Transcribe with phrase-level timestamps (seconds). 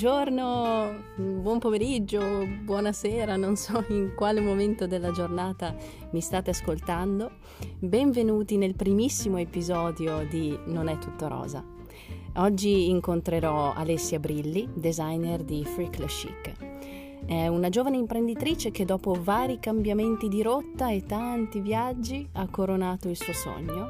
[0.00, 1.02] buongiorno,
[1.42, 2.22] buon pomeriggio,
[2.62, 5.76] buonasera, non so in quale momento della giornata
[6.12, 7.32] mi state ascoltando.
[7.78, 11.62] Benvenuti nel primissimo episodio di Non è tutto rosa.
[12.36, 16.54] Oggi incontrerò Alessia Brilli, designer di Freak Chic.
[17.26, 23.10] È una giovane imprenditrice che dopo vari cambiamenti di rotta e tanti viaggi ha coronato
[23.10, 23.88] il suo sogno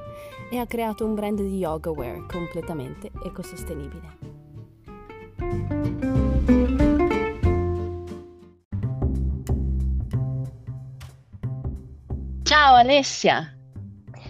[0.50, 4.19] e ha creato un brand di yoga wear completamente ecosostenibile.
[12.42, 13.56] Ciao Alessia.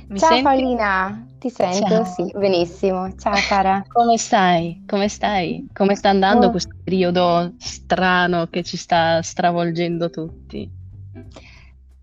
[0.09, 0.43] Mi Ciao senti?
[0.43, 1.87] Paolina, ti sento?
[1.87, 2.05] Ciao.
[2.05, 3.13] Sì, benissimo.
[3.17, 3.83] Ciao cara.
[3.91, 4.85] Come stai?
[4.87, 5.67] Come stai?
[5.73, 6.51] Come sta andando oh.
[6.51, 10.71] questo periodo strano che ci sta stravolgendo tutti?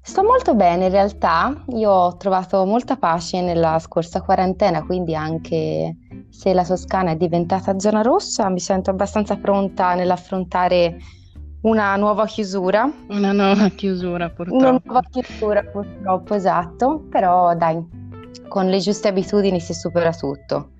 [0.01, 5.95] Sto molto bene in realtà, io ho trovato molta pace nella scorsa quarantena, quindi anche
[6.29, 10.97] se la Toscana è diventata zona rossa, mi sento abbastanza pronta nell'affrontare
[11.61, 12.89] una nuova chiusura.
[13.09, 14.57] Una nuova chiusura purtroppo.
[14.57, 17.83] Una nuova chiusura purtroppo, esatto, però dai,
[18.47, 20.71] con le giuste abitudini si supera tutto.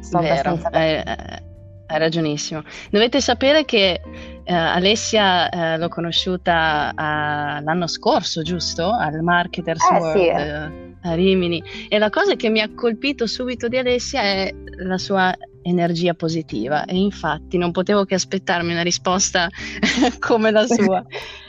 [0.00, 0.70] Sto Vero, abbastanza...
[0.70, 1.48] Eh, eh
[1.90, 2.62] hai ragionissimo.
[2.88, 4.00] Dovete sapere che
[4.44, 8.92] eh, Alessia eh, l'ho conosciuta a, l'anno scorso, giusto?
[8.92, 10.89] Al Marketers eh, World sì.
[11.02, 11.62] A Rimini.
[11.88, 16.84] E la cosa che mi ha colpito subito di Alessia è la sua energia positiva
[16.86, 19.48] e infatti non potevo che aspettarmi una risposta
[20.18, 21.04] come la sua.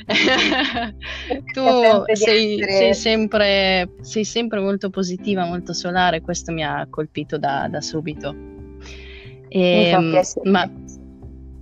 [1.53, 1.63] tu
[2.13, 7.81] sei, sei, sempre, sei, sempre, molto positiva, molto solare, questo mi ha colpito da, da
[7.81, 8.35] subito.
[9.47, 10.69] E, ehm, ma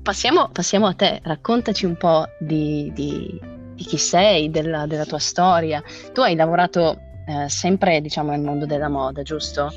[0.01, 3.39] passiamo, passiamo, a te, raccontaci un po' di, di,
[3.73, 5.83] di chi sei, della, della, tua storia.
[6.13, 9.69] Tu hai lavorato eh, sempre, diciamo, nel mondo della moda, giusto?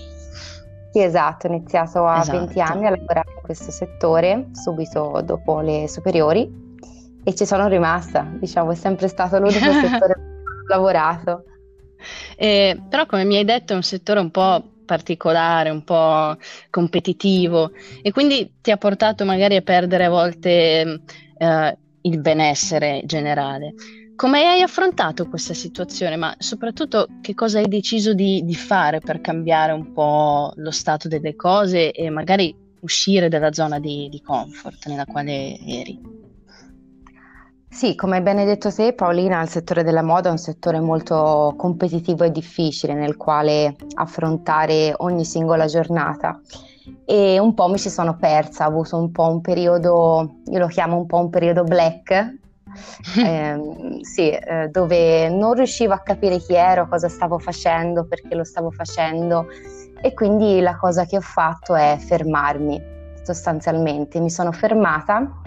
[0.91, 2.39] Sì, esatto, ho iniziato a esatto.
[2.39, 6.51] 20 anni a lavorare in questo settore, subito dopo le superiori,
[7.23, 11.45] e ci sono rimasta, diciamo, è sempre stato l'unico settore cui ho lavorato.
[12.37, 16.37] Eh, però come mi hai detto è un settore un po' particolare, un po'
[16.69, 17.71] competitivo
[18.03, 21.03] e quindi ti ha portato magari a perdere a volte
[21.39, 23.75] eh, il benessere generale.
[24.23, 29.21] Come hai affrontato questa situazione, ma soprattutto che cosa hai deciso di, di fare per
[29.21, 34.87] cambiare un po' lo stato delle cose e magari uscire dalla zona di, di comfort
[34.87, 36.01] nella quale eri?
[37.69, 41.55] Sì, come hai ben detto te, Paolina, il settore della moda è un settore molto
[41.57, 46.41] competitivo e difficile nel quale affrontare ogni singola giornata
[47.05, 50.69] e un po' mi ci sono persa, ho avuto un po' un periodo, io lo
[50.69, 52.41] chiamo un po' un periodo black,
[53.19, 58.45] eh, sì, eh, dove non riuscivo a capire chi ero, cosa stavo facendo, perché lo
[58.45, 59.47] stavo facendo.
[60.01, 62.91] E quindi la cosa che ho fatto è fermarmi
[63.23, 65.41] sostanzialmente, mi sono fermata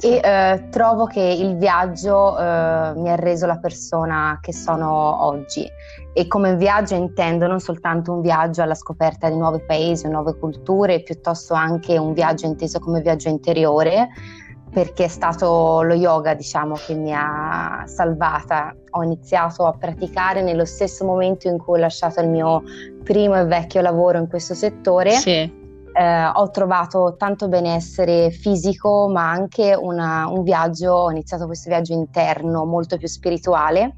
[0.00, 5.66] e eh, trovo che il viaggio eh, mi ha reso la persona che sono oggi.
[6.12, 10.36] E come viaggio intendo non soltanto un viaggio alla scoperta di nuovi paesi o nuove
[10.36, 14.08] culture, piuttosto anche un viaggio inteso come viaggio interiore
[14.74, 18.74] perché è stato lo yoga, diciamo, che mi ha salvata.
[18.90, 22.62] Ho iniziato a praticare nello stesso momento in cui ho lasciato il mio
[23.02, 25.12] primo e vecchio lavoro in questo settore.
[25.12, 25.62] Sì
[25.94, 31.92] eh, ho trovato tanto benessere fisico, ma anche una, un viaggio, ho iniziato questo viaggio
[31.92, 33.94] interno molto più spirituale,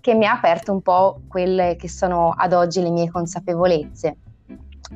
[0.00, 4.16] che mi ha aperto un po' quelle che sono ad oggi le mie consapevolezze.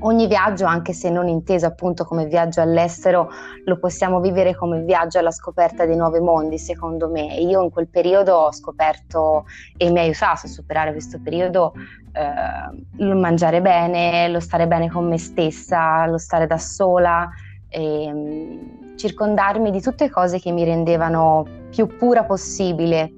[0.01, 3.31] Ogni viaggio, anche se non inteso appunto come viaggio all'estero,
[3.65, 7.35] lo possiamo vivere come viaggio alla scoperta dei nuovi mondi, secondo me.
[7.35, 9.45] Io in quel periodo ho scoperto
[9.77, 11.75] e mi ha aiutato a superare questo periodo
[12.13, 17.29] eh, lo mangiare bene, lo stare bene con me stessa, lo stare da sola,
[17.69, 23.13] e, um, circondarmi di tutte cose che mi rendevano più pura possibile.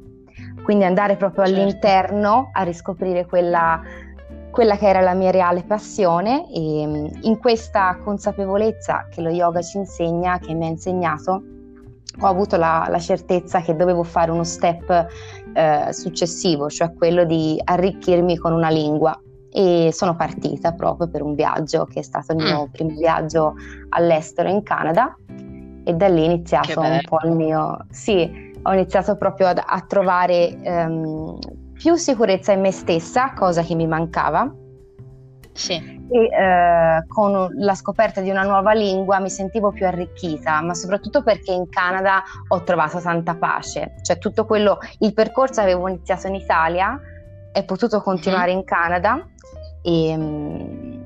[0.62, 1.60] Quindi andare proprio certo.
[1.60, 3.82] all'interno a riscoprire quella,
[4.54, 9.60] quella che era la mia reale passione e um, in questa consapevolezza che lo yoga
[9.60, 11.42] ci insegna, che mi ha insegnato,
[12.20, 15.08] ho avuto la, la certezza che dovevo fare uno step
[15.54, 19.20] eh, successivo, cioè quello di arricchirmi con una lingua
[19.50, 22.70] e sono partita proprio per un viaggio che è stato il mio mm.
[22.70, 23.54] primo viaggio
[23.88, 25.16] all'estero in Canada
[25.82, 27.86] e da lì è iniziato un po' il mio...
[27.90, 31.38] Sì, ho iniziato proprio a, a trovare um,
[31.74, 34.52] più sicurezza in me stessa, cosa che mi mancava.
[35.52, 40.74] Sì e eh, con la scoperta di una nuova lingua mi sentivo più arricchita, ma
[40.74, 46.26] soprattutto perché in Canada ho trovato tanta pace, cioè tutto quello, il percorso avevo iniziato
[46.26, 47.00] in Italia
[47.52, 48.56] e potuto continuare mm.
[48.56, 49.26] in Canada
[49.82, 50.98] e,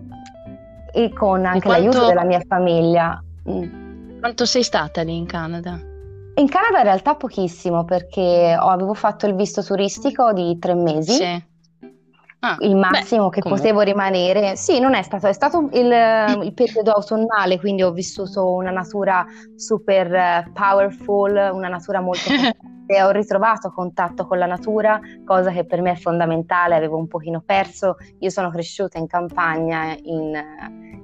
[0.92, 1.82] e con anche quanto...
[1.86, 3.22] l'aiuto della mia famiglia.
[3.48, 4.18] Mm.
[4.18, 5.87] Quanto sei stata lì in Canada?
[6.38, 11.12] In Canada in realtà pochissimo perché avevo fatto il visto turistico di tre mesi.
[11.12, 11.46] Sì.
[12.40, 13.66] Ah, il massimo beh, che comunque.
[13.66, 14.54] potevo rimanere.
[14.54, 19.26] Sì, non è stato, è stato il, il, periodo autunnale, quindi ho vissuto una natura
[19.56, 22.30] super eh, powerful, una natura molto
[22.86, 27.08] e ho ritrovato contatto con la natura, cosa che per me è fondamentale, avevo un
[27.08, 27.96] pochino perso.
[28.20, 30.32] Io sono cresciuta in campagna, in,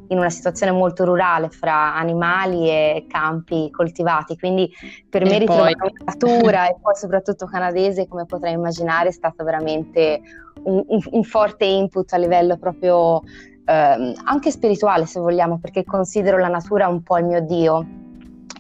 [0.09, 4.71] in una situazione molto rurale fra animali e campi coltivati, quindi
[5.09, 9.45] per e me ritrovare la natura e poi soprattutto canadese, come potrai immaginare, è stato
[9.45, 10.21] veramente
[10.65, 13.23] un, un, un forte input a livello proprio
[13.65, 17.87] eh, anche spirituale, se vogliamo, perché considero la natura un po' il mio Dio.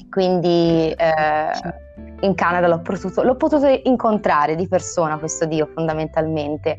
[0.08, 1.82] Quindi eh,
[2.20, 6.76] in Canada l'ho potuto, l'ho potuto incontrare di persona questo Dio fondamentalmente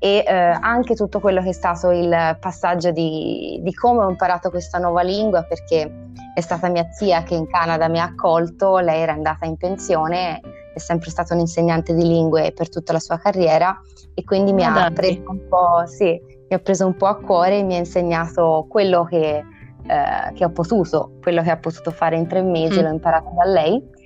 [0.00, 4.48] e eh, anche tutto quello che è stato il passaggio di, di, come ho imparato
[4.48, 9.00] questa nuova lingua perché è stata mia zia che in Canada mi ha accolto, lei
[9.00, 10.40] era andata in pensione,
[10.72, 13.76] è sempre stata un'insegnante di lingue per tutta la sua carriera
[14.14, 17.58] e quindi mi, ha preso, un po', sì, mi ha preso un po' a cuore
[17.58, 22.16] e mi ha insegnato quello che, eh, che ho potuto, quello che ha potuto fare
[22.16, 22.82] in tre mesi, mm.
[22.82, 23.96] l'ho imparato da lei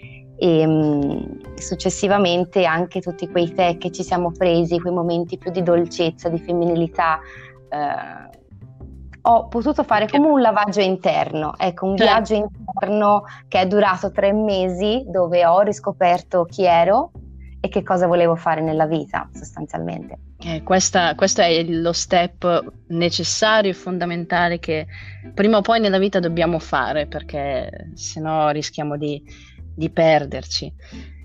[0.43, 5.63] e um, successivamente anche tutti quei tè che ci siamo presi, quei momenti più di
[5.63, 7.21] dolcezza, di femminilità.
[7.69, 8.41] Eh,
[9.25, 12.13] ho potuto fare come un lavaggio interno, ecco, un certo.
[12.13, 17.13] viaggio interno che è durato tre mesi dove ho riscoperto chi ero
[17.61, 20.19] e che cosa volevo fare nella vita sostanzialmente.
[20.39, 24.89] Eh, questa, questo è lo step necessario e fondamentale che
[25.33, 29.23] prima o poi nella vita dobbiamo fare perché sennò rischiamo di,
[29.75, 30.73] di perderci.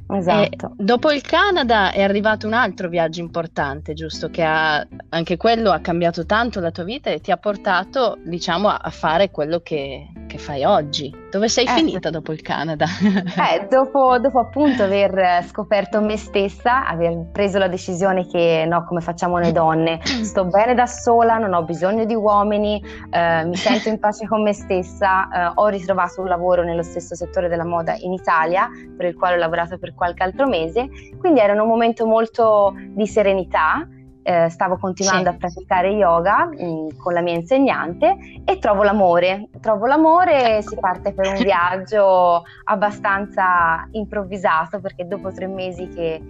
[0.10, 0.74] Esatto.
[0.78, 4.30] E dopo il Canada è arrivato un altro viaggio importante, giusto?
[4.30, 8.70] Che ha, anche quello ha cambiato tanto la tua vita e ti ha portato, diciamo,
[8.70, 11.14] a, a fare quello che, che, fai oggi.
[11.30, 11.72] Dove sei eh.
[11.72, 12.86] finita dopo il Canada?
[13.38, 19.02] Eh, dopo, dopo, appunto aver scoperto me stessa, aver preso la decisione che no, come
[19.02, 23.90] facciamo noi donne, sto bene da sola, non ho bisogno di uomini, eh, mi sento
[23.90, 27.96] in pace con me stessa, eh, ho ritrovato un lavoro nello stesso settore della moda
[28.00, 30.88] in Italia, per il quale ho lavorato per qualche altro mese,
[31.20, 33.88] quindi era un momento molto di serenità.
[34.30, 35.36] Eh, stavo continuando sì.
[35.36, 39.48] a praticare yoga mh, mm, con la mia insegnante e trovo l'amore.
[39.62, 46.22] Trovo l'amore e si parte per un viaggio abbastanza improvvisato perché dopo tre mesi che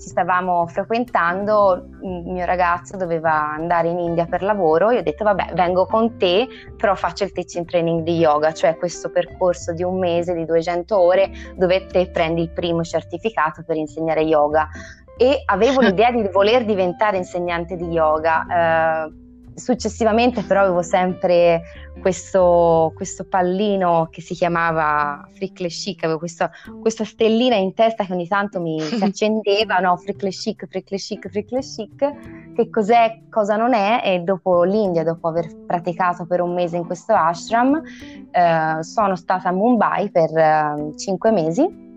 [0.00, 5.24] ci stavamo frequentando, il mio ragazzo doveva andare in India per lavoro, io ho detto
[5.24, 9.82] vabbè vengo con te, però faccio il teaching training di yoga, cioè questo percorso di
[9.82, 14.68] un mese, di 200 ore, dove te prendi il primo certificato per insegnare yoga.
[15.20, 18.46] E avevo l'idea di voler diventare insegnante di yoga.
[19.06, 19.28] Eh,
[19.60, 21.60] Successivamente però avevo sempre
[22.00, 26.50] questo, questo, pallino che si chiamava Frickle Chic, avevo questa,
[26.80, 31.60] questa, stellina in testa che ogni tanto mi accendeva, no, Frickle Chic, Frickle Chic, Frickle
[31.60, 36.78] Chic, che cos'è, cosa non è e dopo l'India, dopo aver praticato per un mese
[36.78, 37.82] in questo ashram,
[38.30, 41.88] eh, sono stata a Mumbai per eh, cinque mesi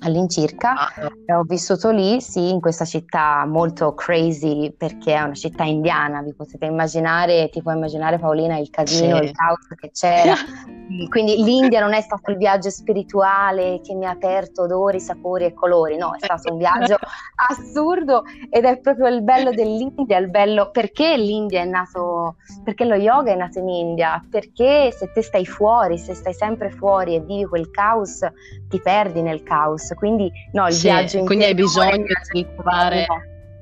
[0.00, 0.74] all'incirca.
[0.74, 1.38] Ah.
[1.38, 6.34] Ho vissuto lì, sì, in questa città molto crazy perché è una città indiana, vi
[6.34, 9.24] potete immaginare, ti puoi immaginare Paolina il casino, sì.
[9.24, 10.34] il caos che c'era.
[11.10, 15.52] Quindi l'India non è stato il viaggio spirituale che mi ha aperto odori, sapori e
[15.52, 16.96] colori, no, è stato un viaggio
[17.50, 22.94] assurdo ed è proprio il bello dell'India, il bello perché l'India è nato, perché lo
[22.94, 27.20] yoga è nato in India, perché se te stai fuori, se stai sempre fuori e
[27.20, 28.26] vivi quel caos,
[28.68, 29.87] ti perdi nel caos.
[29.94, 33.06] Quindi no, il sì, viaggio in Quindi hai bisogno di trovare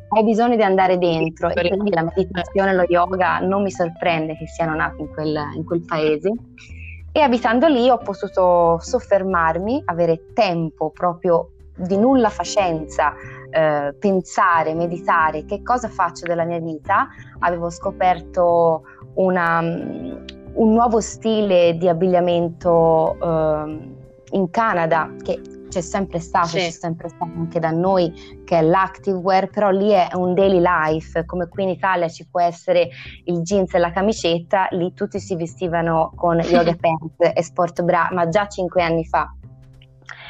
[0.08, 4.46] hai bisogno di andare dentro e quindi la meditazione lo yoga non mi sorprende che
[4.46, 6.32] siano nati in quel, in quel paese
[7.16, 13.14] e abitando lì ho potuto soffermarmi, avere tempo proprio di nulla facenza,
[13.50, 17.08] eh, pensare, meditare che cosa faccio della mia vita.
[17.38, 18.82] Avevo scoperto
[19.14, 23.94] una, un nuovo stile di abbigliamento eh,
[24.32, 25.40] in Canada che
[25.76, 26.56] c'è sempre stato, sì.
[26.56, 31.26] c'è sempre stato anche da noi, che è l'activewear, però lì è un daily life,
[31.26, 32.88] come qui in Italia ci può essere
[33.24, 38.08] il jeans e la camicetta, lì tutti si vestivano con yoga pants e sport bra,
[38.12, 39.30] ma già cinque anni fa.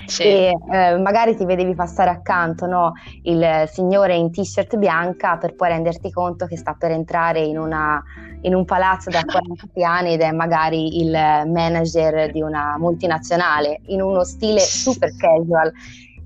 [0.06, 0.22] Sì.
[0.22, 2.92] E eh, magari ti vedevi passare accanto no?
[3.22, 8.02] il signore in t-shirt bianca per poi renderti conto che sta per entrare in, una,
[8.42, 14.00] in un palazzo da 40 piani ed è magari il manager di una multinazionale in
[14.02, 15.72] uno stile super casual.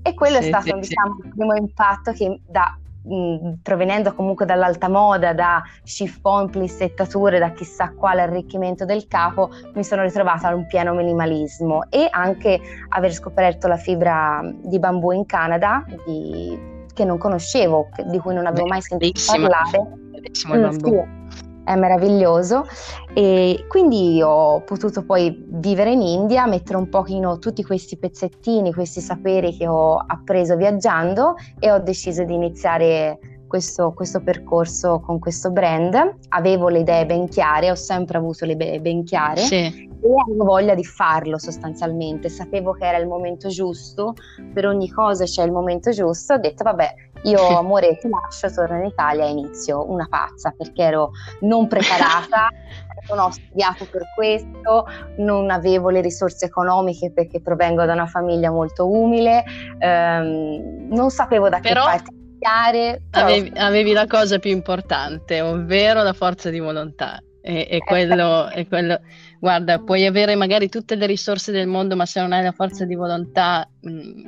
[0.03, 4.45] E quello sì, è stato sì, diciamo, il primo impatto che da mh, provenendo comunque
[4.45, 10.55] dall'alta moda, da chiffon, plissettature, da chissà quale arricchimento del capo, mi sono ritrovata a
[10.55, 16.57] un pieno minimalismo e anche aver scoperto la fibra di bambù in Canada, di,
[16.93, 19.99] che non conoscevo, di cui non avevo mai sentito parlare.
[20.11, 21.03] Bellissimo il mm, bambù.
[21.03, 21.30] Sì
[21.63, 22.65] è meraviglioso
[23.13, 29.01] e quindi ho potuto poi vivere in India, mettere un pochino tutti questi pezzettini, questi
[29.01, 33.19] saperi che ho appreso viaggiando e ho deciso di iniziare
[33.51, 36.15] questo, questo percorso con questo brand.
[36.29, 39.55] Avevo le idee ben chiare, ho sempre avuto le idee ben chiare sì.
[39.55, 39.89] e
[40.25, 44.13] avevo voglia di farlo sostanzialmente, sapevo che era il momento giusto,
[44.53, 48.77] per ogni cosa c'è il momento giusto, ho detto vabbè io amore ti lascio, torno
[48.77, 51.11] in Italia e inizio una pazza perché ero
[51.41, 52.49] non preparata,
[53.09, 54.87] non ho studiato per questo,
[55.17, 59.43] non avevo le risorse economiche perché provengo da una famiglia molto umile,
[59.79, 61.83] ehm, non sapevo da Però...
[61.83, 62.11] che parte
[62.41, 63.01] iniziare.
[63.09, 63.25] Però...
[63.25, 67.21] Avevi, avevi, la cosa più importante, ovvero la forza di volontà.
[67.43, 68.99] E, e, quello, e quello,
[69.39, 72.85] guarda, puoi avere magari tutte le risorse del mondo, ma se non hai la forza
[72.85, 74.27] di volontà, mh, mm,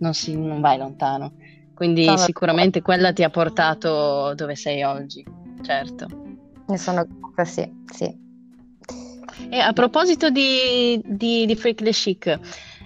[0.00, 1.34] non, si, non vai lontano.
[1.74, 3.00] Quindi sono sicuramente d'accordo.
[3.00, 5.24] quella ti ha portato dove sei oggi,
[5.62, 6.06] certo.
[6.66, 8.20] Ne sono grata, sì, sì.
[9.48, 12.38] E a proposito di, di, di Freak the Chic,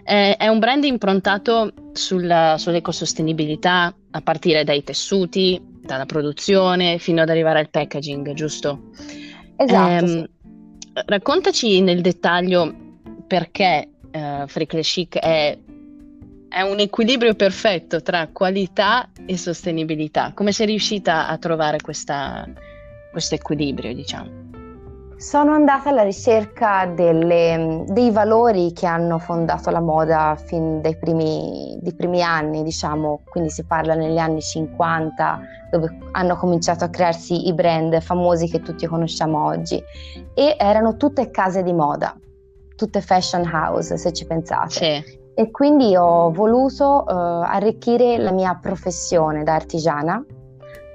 [0.05, 7.29] eh, è un brand improntato sulla, sull'ecosostenibilità a partire dai tessuti, dalla produzione fino ad
[7.29, 8.91] arrivare al packaging, giusto?
[9.57, 10.05] Esatto.
[10.05, 10.29] Eh, sì.
[11.05, 12.75] Raccontaci nel dettaglio
[13.27, 15.59] perché eh, Freak the Chic è
[16.49, 20.33] è un equilibrio perfetto tra qualità e sostenibilità.
[20.35, 22.47] Come sei riuscita a trovare questa,
[23.11, 24.45] questo equilibrio, diciamo?
[25.19, 31.79] Sono andata alla ricerca delle, dei valori che hanno fondato la moda fin dai primi,
[31.97, 37.55] primi, anni, diciamo, quindi si parla negli anni 50, dove hanno cominciato a crearsi i
[37.55, 39.83] brand famosi che tutti conosciamo oggi.
[40.35, 42.15] E erano tutte case di moda,
[42.77, 44.71] tutte fashion house, se ci pensate.
[44.71, 45.25] Sì.
[45.39, 50.25] E quindi ho voluto uh, arricchire la mia professione da artigiana,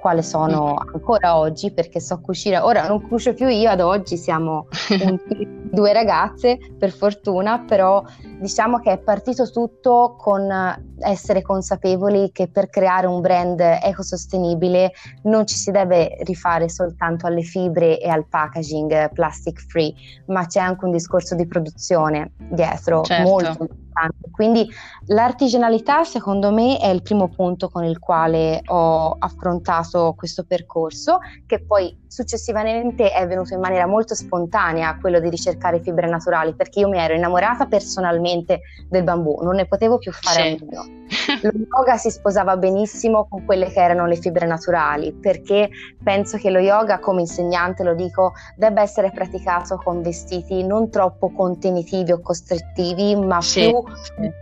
[0.00, 0.94] quale sono mm.
[0.94, 2.58] ancora oggi, perché so cucire.
[2.58, 5.16] Ora non cucio più io, ad oggi siamo un,
[5.70, 8.02] due ragazze, per fortuna, però
[8.40, 10.50] diciamo che è partito tutto con
[10.98, 14.90] essere consapevoli che per creare un brand ecosostenibile
[15.22, 19.94] non ci si deve rifare soltanto alle fibre e al packaging plastic free,
[20.26, 23.28] ma c'è anche un discorso di produzione dietro certo.
[23.28, 24.30] molto importante.
[24.30, 24.68] Quindi
[25.06, 31.64] l'artigianalità secondo me è il primo punto con il quale ho affrontato questo percorso, che
[31.64, 36.88] poi successivamente è venuto in maniera molto spontanea quello di ricercare fibre naturali, perché io
[36.88, 41.01] mi ero innamorata personalmente del bambù, non ne potevo più fare a meno.
[41.42, 45.70] Lo yoga si sposava benissimo con quelle che erano le fibre naturali, perché
[46.02, 51.30] penso che lo yoga, come insegnante lo dico, debba essere praticato con vestiti non troppo
[51.30, 53.68] contenitivi o costrittivi, ma sì.
[53.68, 53.82] più,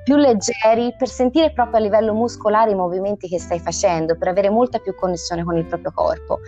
[0.05, 4.51] più leggeri per sentire proprio a livello muscolare i movimenti che stai facendo, per avere
[4.51, 6.39] molta più connessione con il proprio corpo.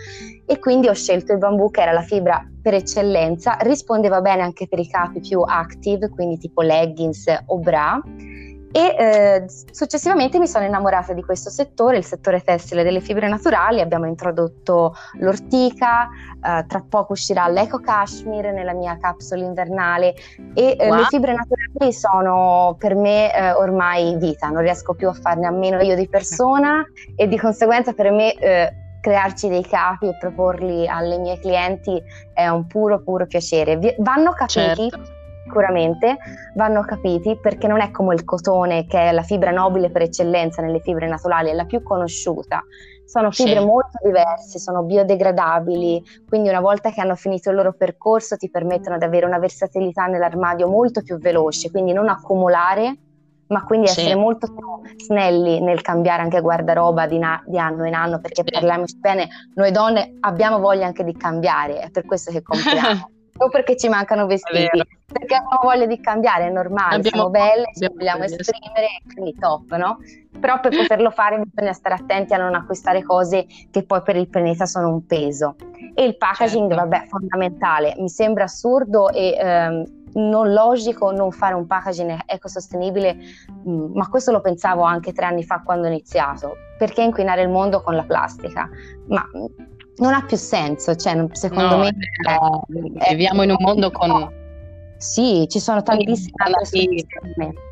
[0.45, 4.67] E quindi ho scelto il bambù che era la fibra per eccellenza, rispondeva bene anche
[4.67, 8.01] per i capi più active, quindi tipo leggings o bra
[8.75, 13.81] e eh, successivamente mi sono innamorata di questo settore, il settore tessile delle fibre naturali,
[13.81, 16.09] abbiamo introdotto l'ortica,
[16.43, 20.15] eh, tra poco uscirà l'eco cashmere nella mia capsula invernale.
[20.55, 20.97] E eh, wow.
[20.97, 25.51] le fibre naturali sono per me eh, ormai vita, non riesco più a farne a
[25.51, 26.83] meno io di persona.
[27.15, 32.01] E di conseguenza per me eh, crearci dei capi e proporli alle mie clienti
[32.33, 33.95] è un puro puro piacere.
[33.99, 34.89] Vanno capiti?
[34.89, 35.21] Certo
[35.53, 36.17] sicuramente
[36.55, 40.63] vanno capiti perché non è come il cotone che è la fibra nobile per eccellenza
[40.63, 42.63] nelle fibre naturali, è la più conosciuta.
[43.05, 43.65] Sono fibre sì.
[43.65, 48.97] molto diverse, sono biodegradabili, quindi una volta che hanno finito il loro percorso ti permettono
[48.97, 52.97] di avere una versatilità nell'armadio molto più veloce, quindi non accumulare,
[53.47, 53.99] ma quindi sì.
[53.99, 54.47] essere molto
[54.97, 58.51] snelli nel cambiare anche guardaroba di, na- di anno in anno, perché sì.
[58.51, 63.11] parliamoci bene, noi donne abbiamo voglia anche di cambiare, è per questo che compriamo.
[63.37, 64.69] O perché ci mancano vestiti,
[65.11, 69.75] perché abbiamo voglia di cambiare, è normale, abbiamo, siamo belle, ci vogliamo esprimere, quindi top,
[69.75, 69.97] no?
[70.39, 74.27] Però per poterlo fare bisogna stare attenti a non acquistare cose che poi per il
[74.27, 75.55] pianeta sono un peso.
[75.95, 76.75] E il packaging, certo.
[76.75, 77.95] vabbè, fondamentale.
[77.97, 83.17] Mi sembra assurdo e ehm, non logico non fare un packaging ecosostenibile,
[83.67, 86.55] mm, ma questo lo pensavo anche tre anni fa quando ho iniziato.
[86.77, 88.67] Perché inquinare il mondo con la plastica?
[89.07, 89.25] Ma
[89.97, 91.93] non ha più senso, cioè, secondo no, me...
[92.97, 94.41] È, viviamo in un mondo con...
[94.97, 97.71] Sì, ci sono tantissime altre soluzioni.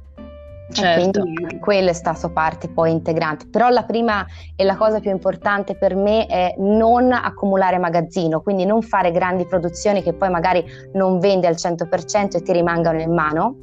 [0.71, 1.23] Certo.
[1.59, 3.47] quello è stato parte poi integrante.
[3.49, 4.25] Però la prima
[4.55, 9.45] e la cosa più importante per me è non accumulare magazzino, quindi non fare grandi
[9.45, 10.63] produzioni che poi magari
[10.93, 13.55] non vendi al 100% e ti rimangano in mano.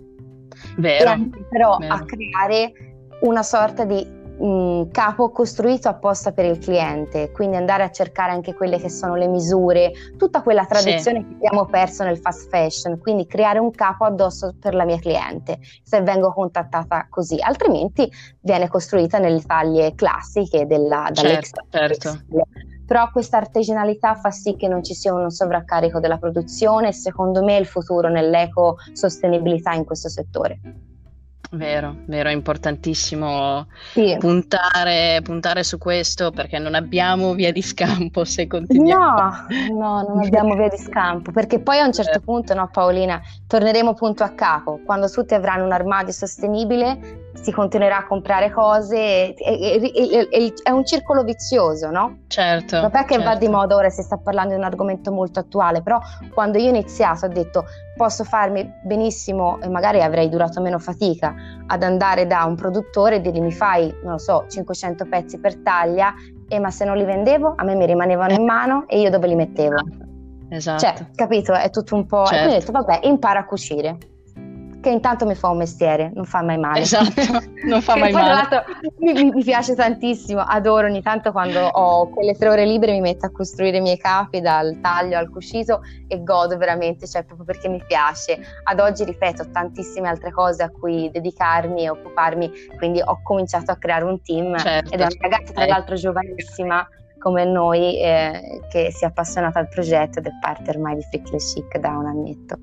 [0.76, 1.14] Vero.
[1.48, 1.94] però vero.
[1.94, 2.72] a creare
[3.20, 8.54] una sorta di mh, capo costruito apposta per il cliente, quindi andare a cercare anche
[8.54, 11.26] quelle che sono le misure, tutta quella tradizione sì.
[11.26, 15.58] che abbiamo perso nel fast fashion, quindi creare un capo addosso per la mia cliente,
[15.82, 22.18] se vengo contattata così, altrimenti viene costruita nelle taglie classiche della, certo, certo.
[22.86, 27.44] Però questa artigianalità fa sì che non ci sia un sovraccarico della produzione e secondo
[27.44, 30.58] me è il futuro nell'eco-sostenibilità in questo settore.
[31.50, 34.14] Vero, vero, è importantissimo sì.
[34.18, 39.14] puntare, puntare, su questo perché non abbiamo via di scampo se continuiamo.
[39.14, 43.20] No, no, non abbiamo via di scampo perché poi a un certo punto, no Paolina,
[43.46, 44.80] torneremo punto a capo.
[44.84, 50.70] Quando tutti avranno un armadio sostenibile si continuerà a comprare cose, e, e, e, è
[50.70, 52.18] un circolo vizioso, no?
[52.26, 52.80] Certo.
[52.80, 53.28] Non perché certo.
[53.28, 55.98] va di moda ora si sta parlando di un argomento molto attuale, però
[56.32, 57.64] quando io ho iniziato ho detto
[57.96, 61.34] posso farmi benissimo e magari avrei durato meno fatica
[61.66, 65.56] ad andare da un produttore e dirgli mi fai, non lo so, 500 pezzi per
[65.58, 66.14] taglia
[66.48, 69.26] e ma se non li vendevo a me mi rimanevano in mano e io dove
[69.26, 69.76] li mettevo?
[70.50, 70.78] Esatto.
[70.80, 71.52] Cioè, capito?
[71.52, 72.24] È tutto un po'...
[72.24, 72.34] Certo.
[72.34, 73.98] E quindi ho detto vabbè, impara a cucire
[74.80, 76.80] che intanto mi fa un mestiere, non fa mai male.
[76.80, 77.20] Esatto,
[77.66, 78.46] non fa mai male.
[78.48, 78.64] Tra
[78.98, 83.26] mi, mi, piace tantissimo, adoro ogni tanto quando ho quelle tre ore libere mi metto
[83.26, 87.68] a costruire i miei capi dal taglio al cuscito e godo veramente, cioè proprio perché
[87.68, 88.38] mi piace.
[88.64, 93.72] Ad oggi, ripeto, ho tantissime altre cose a cui dedicarmi e occuparmi, quindi ho cominciato
[93.72, 94.94] a creare un team certo.
[94.94, 96.86] ed è una ragazza tra l'altro giovanissima
[97.18, 101.38] come noi eh, che si è appassionata al progetto ed è parte ormai di Freakly
[101.38, 102.58] Chic da un annetto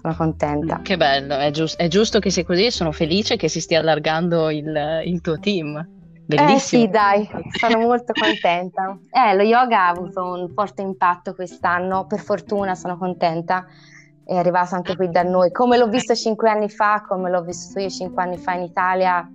[0.00, 0.80] sono contenta.
[0.82, 3.80] Che bello, è, giust- è, giusto che sia così e sono felice che si stia
[3.80, 5.86] allargando il, il tuo team.
[6.26, 6.82] Bellissimo.
[6.82, 7.28] Eh sì, dai,
[7.58, 8.96] sono molto contenta.
[9.10, 13.66] Eh, lo yoga ha avuto un forte impatto quest'anno, per fortuna sono contenta.
[14.24, 15.50] È arrivato anche qui da noi.
[15.50, 19.28] Come l'ho visto cinque anni fa, come l'ho visto io cinque anni fa in Italia,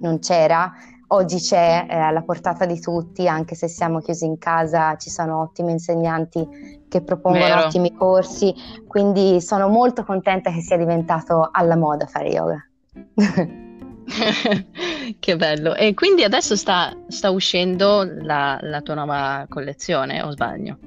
[0.00, 0.72] non c'era.
[1.14, 5.42] Oggi c'è è alla portata di tutti, anche se siamo chiusi in casa, ci sono
[5.42, 7.66] ottimi insegnanti che propongono Vero.
[7.66, 8.52] ottimi corsi,
[8.88, 12.66] quindi sono molto contenta che sia diventato alla moda fare yoga.
[15.20, 15.76] che bello.
[15.76, 20.78] E quindi adesso sta, sta uscendo la, la tua nuova collezione, o sbaglio?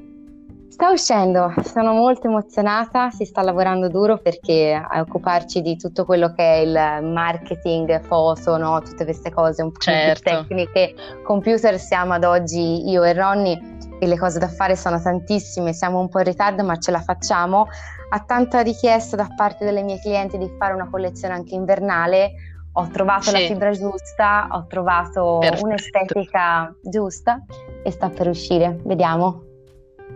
[0.77, 6.31] Sta uscendo, sono molto emozionata, si sta lavorando duro perché a occuparci di tutto quello
[6.33, 8.79] che è il marketing, foto, no?
[8.83, 10.21] tutte queste cose un po' certo.
[10.21, 13.59] tecniche, computer siamo ad oggi io e Ronnie
[13.97, 17.01] e le cose da fare sono tantissime, siamo un po' in ritardo ma ce la
[17.01, 17.65] facciamo.
[18.11, 22.33] Ha tanta richiesta da parte delle mie clienti di fare una collezione anche invernale.
[22.73, 23.31] Ho trovato sì.
[23.31, 25.65] la fibra giusta, ho trovato Perfetto.
[25.65, 27.43] un'estetica giusta
[27.83, 28.79] e sta per uscire.
[28.83, 29.46] Vediamo.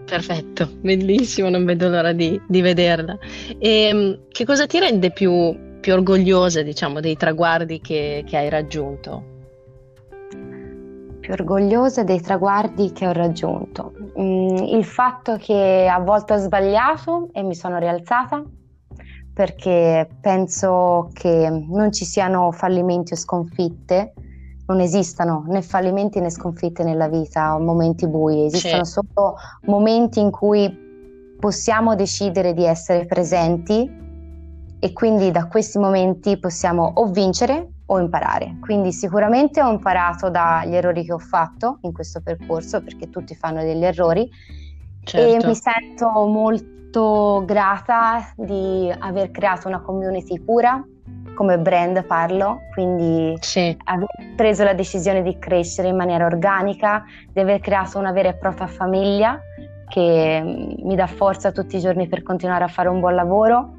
[0.05, 3.17] Perfetto, bellissimo, non vedo l'ora di, di vederla.
[3.57, 8.49] E ehm, che cosa ti rende più, più orgogliosa, diciamo, dei traguardi che, che hai
[8.49, 9.31] raggiunto?
[11.21, 13.93] più orgogliosa dei traguardi che ho raggiunto.
[14.19, 18.43] Mm, il fatto che a volte ho sbagliato e mi sono rialzata
[19.33, 24.13] perché penso che non ci siano fallimenti o sconfitte,
[24.71, 28.91] non esistano né fallimenti né sconfitte nella vita o momenti bui, esistono sì.
[28.93, 30.89] solo momenti in cui
[31.37, 33.99] possiamo decidere di essere presenti
[34.79, 38.57] e quindi da questi momenti possiamo o vincere o imparare.
[38.61, 43.61] Quindi sicuramente ho imparato dagli errori che ho fatto in questo percorso, perché tutti fanno
[43.61, 44.29] degli errori,
[45.03, 45.45] certo.
[45.45, 50.81] e mi sento molto grata di aver creato una community pura,
[51.41, 53.75] come brand parlo, quindi sì.
[53.85, 58.35] aver preso la decisione di crescere in maniera organica, di aver creato una vera e
[58.35, 59.41] propria famiglia
[59.87, 63.73] che mm, mi dà forza tutti i giorni per continuare a fare un buon lavoro,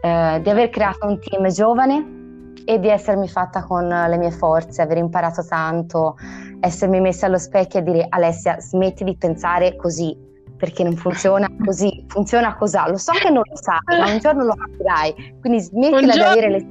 [0.00, 2.18] eh, di aver creato un team giovane
[2.64, 6.14] e di essermi fatta con le mie forze, aver imparato tanto,
[6.60, 10.16] essermi messa allo specchio e dire Alessia smetti di pensare così
[10.60, 12.78] perché non funziona così, funziona così.
[12.86, 15.38] Lo so che non lo sai, ma un giorno lo capirai.
[15.40, 16.66] Quindi smettila di avere le,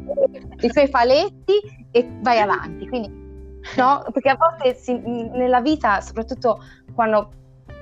[0.62, 1.54] i tuoi paletti
[1.92, 2.88] e vai avanti.
[2.88, 3.10] Quindi,
[3.76, 4.06] no?
[4.14, 7.32] Perché a volte si, nella vita, soprattutto quando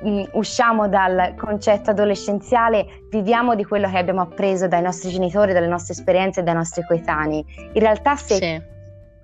[0.01, 5.67] mh, usciamo dal concetto adolescenziale, viviamo di quello che abbiamo appreso dai nostri genitori, dalle
[5.67, 7.45] nostre esperienze dai nostri coetanei.
[7.73, 8.61] In realtà se sì.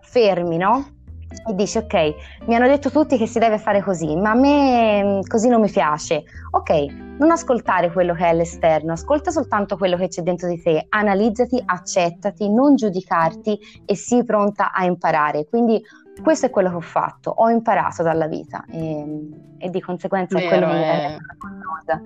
[0.02, 1.02] fermi, no?
[1.48, 2.16] E dici ok,
[2.46, 5.62] mi hanno detto tutti che si deve fare così, ma a me mm, così non
[5.62, 6.24] mi piace.
[6.52, 6.86] Ok,
[7.18, 11.62] non ascoltare quello che è all'esterno, ascolta soltanto quello che c'è dentro di te, analizzati,
[11.66, 15.46] accettati, non giudicarti e sii pronta a imparare.
[15.46, 15.82] Quindi
[16.22, 20.46] questo è quello che ho fatto, ho imparato dalla vita e, e di conseguenza Vero,
[20.46, 21.18] è quello che mi è
[21.64, 22.02] cosa.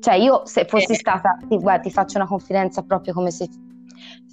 [0.00, 0.96] Cioè io se fossi eh.
[0.96, 3.48] stata, ti, guarda, ti faccio una confidenza proprio come se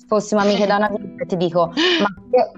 [0.08, 2.08] fossimo amiche da una vita, ti dico, ma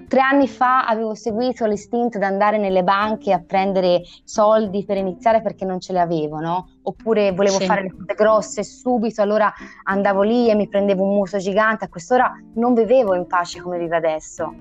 [0.08, 5.42] tre anni fa avevo seguito l'istinto di andare nelle banche a prendere soldi per iniziare
[5.42, 6.68] perché non ce li avevo, no?
[6.82, 7.66] Oppure volevo sì.
[7.66, 9.52] fare le cose grosse subito, allora
[9.84, 11.84] andavo lì e mi prendevo un muso gigante.
[11.84, 14.52] A quest'ora non vivevo in pace come vivo adesso.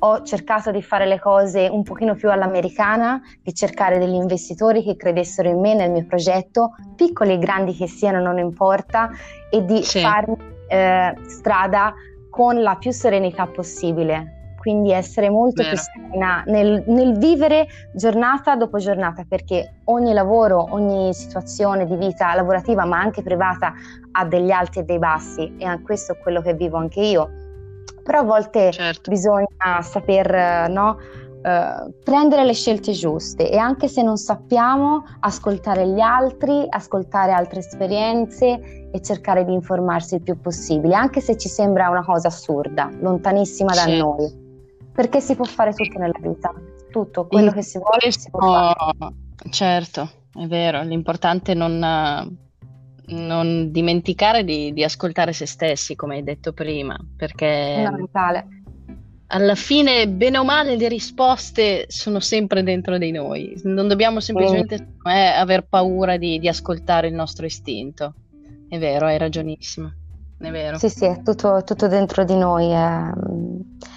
[0.00, 4.96] Ho cercato di fare le cose un pochino più all'americana, di cercare degli investitori che
[4.96, 9.10] credessero in me, nel mio progetto, piccoli e grandi che siano, non importa,
[9.50, 10.00] e di sì.
[10.00, 10.36] farmi
[10.68, 11.94] eh, strada
[12.34, 14.56] con la più serenità possibile.
[14.58, 15.74] Quindi essere molto Vero.
[15.74, 22.34] più serena nel, nel, vivere giornata dopo giornata, perché ogni lavoro, ogni situazione di vita
[22.34, 23.72] lavorativa, ma anche privata,
[24.10, 27.30] ha degli alti e dei bassi, e questo è quello che vivo anche io.
[28.02, 29.10] Però a volte certo.
[29.10, 29.46] bisogna
[29.82, 30.98] saper no,
[31.44, 37.60] uh, prendere le scelte giuste e anche se non sappiamo, ascoltare gli altri, ascoltare altre
[37.60, 42.90] esperienze e cercare di informarsi il più possibile, anche se ci sembra una cosa assurda,
[43.00, 43.96] lontanissima da sì.
[43.98, 44.32] noi,
[44.92, 46.52] perché si può fare tutto nella vita,
[46.90, 49.14] tutto quello in che si vuole questo, si può fare.
[49.50, 51.78] Certo, è vero, l'importante è non,
[53.06, 57.72] non dimenticare di, di, ascoltare se stessi, come hai detto prima, perché...
[57.74, 58.62] Fondamentale.
[59.34, 63.60] Alla fine, bene o male, le risposte sono sempre dentro di noi.
[63.64, 65.10] Non dobbiamo semplicemente mm.
[65.10, 68.14] eh, aver paura di, di ascoltare il nostro istinto.
[68.68, 69.92] È vero, hai ragionissimo.
[70.38, 70.78] È vero.
[70.78, 72.70] Sì, sì, è tutto, tutto dentro di noi.
[72.70, 73.10] È,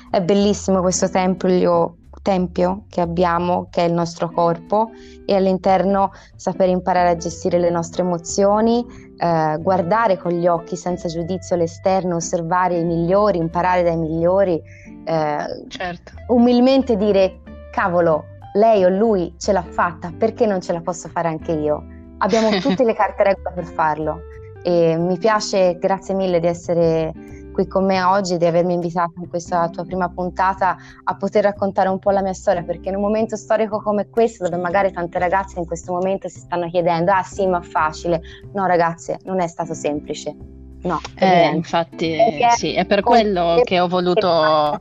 [0.10, 4.89] è bellissimo questo tempio, tempio che abbiamo, che è il nostro corpo,
[5.25, 8.85] e all'interno sapere imparare a gestire le nostre emozioni,
[9.17, 14.61] eh, guardare con gli occhi senza giudizio l'esterno, osservare i migliori, imparare dai migliori.
[15.05, 16.11] Eh, certo.
[16.27, 17.39] Umilmente dire,
[17.71, 21.81] cavolo, lei o lui ce l'ha fatta, perché non ce la posso fare anche io?
[22.17, 24.19] Abbiamo tutte le carte regola per farlo
[24.63, 27.13] e mi piace, grazie mille di essere
[27.57, 31.89] qui con me oggi, di avermi invitato in questa tua prima puntata a poter raccontare
[31.89, 35.17] un po' la mia storia, perché in un momento storico come questo, dove magari tante
[35.17, 38.21] ragazze in questo momento si stanno chiedendo, ah sì, ma facile.
[38.53, 40.35] No ragazze, non è stato semplice.
[40.83, 42.15] No, eh, infatti
[42.55, 44.79] sì, è per quello che ho voluto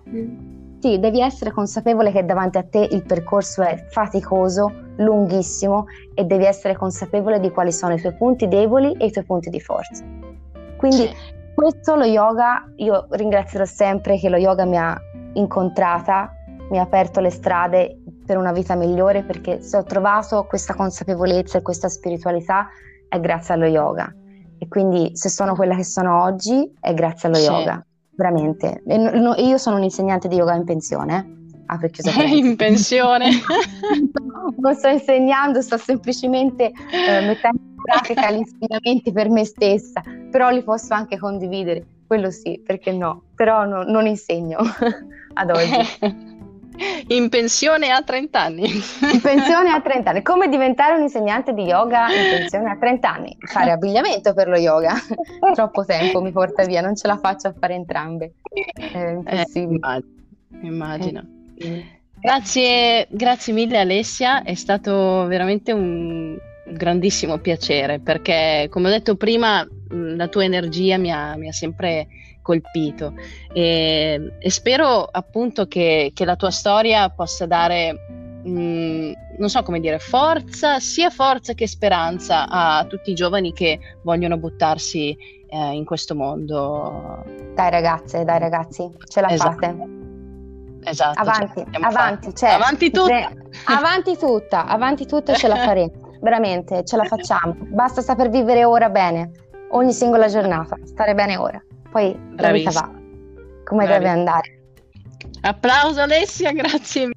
[0.79, 6.45] sì, devi essere consapevole che davanti a te il percorso è faticoso, lunghissimo e devi
[6.45, 10.05] essere consapevole di quali sono i tuoi punti deboli e i tuoi punti di forza.
[10.77, 11.35] Quindi sì.
[11.57, 14.95] Questo lo yoga, io ringrazierò sempre che lo yoga mi ha
[15.33, 16.31] incontrata,
[16.71, 21.57] mi ha aperto le strade per una vita migliore perché se ho trovato questa consapevolezza
[21.57, 22.69] e questa spiritualità
[23.09, 24.15] è grazie allo yoga.
[24.59, 27.51] E quindi se sono quella che sono oggi è grazie allo sì.
[27.51, 28.83] yoga veramente.
[28.87, 31.35] E no, io sono un insegnante di yoga in pensione.
[31.67, 33.31] Apri chiusa in pensione?
[34.59, 40.63] non sto insegnando, sto semplicemente eh, mettendo pratica gli insegnamenti per me stessa, però li
[40.63, 44.59] posso anche condividere, quello sì, perché no, però no, non insegno
[45.35, 46.35] ad oggi.
[47.09, 48.71] In pensione a 30 anni.
[48.71, 50.21] In pensione a 30 anni.
[50.23, 53.37] Come diventare un insegnante di yoga in pensione a 30 anni?
[53.41, 54.93] Fare abbigliamento per lo yoga.
[55.55, 58.35] Troppo tempo mi porta via, non ce la faccio a fare entrambe.
[58.75, 59.97] È impossibile.
[59.97, 61.25] Eh, immagino.
[61.57, 66.37] Eh, grazie, grazie mille Alessia, è stato veramente un
[66.69, 72.09] grandissimo piacere perché come ho detto prima la tua energia mi ha, mi ha sempre
[72.47, 73.15] colpito
[73.53, 77.93] e, e spero appunto che, che, la tua storia possa dare,
[78.45, 83.81] mh, non so come dire, forza, sia forza che speranza a tutti i giovani che
[84.03, 85.17] vogliono buttarsi
[85.49, 87.25] eh, in questo mondo.
[87.53, 89.51] Dai ragazze, dai ragazzi, ce la esatto.
[89.51, 89.95] fate.
[90.85, 91.21] Esatto.
[91.21, 93.33] Avanti, avanti, cioè, avanti tutta.
[93.65, 96.05] Avanti tutta, avanti tutta ce la faremo.
[96.21, 97.57] Veramente, ce la facciamo.
[97.59, 99.31] Basta saper vivere ora bene,
[99.71, 101.61] ogni singola giornata, stare bene ora
[101.97, 102.91] poi la vita va
[103.65, 104.05] come Bravi.
[104.05, 104.61] deve andare.
[105.41, 107.09] Applauso Alessia, grazie